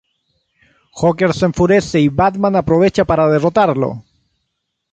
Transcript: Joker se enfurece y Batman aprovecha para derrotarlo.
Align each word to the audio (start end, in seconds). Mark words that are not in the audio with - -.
Joker 0.93 1.31
se 1.35 1.45
enfurece 1.45 1.99
y 1.99 2.09
Batman 2.09 2.55
aprovecha 2.55 3.05
para 3.05 3.29
derrotarlo. 3.29 4.03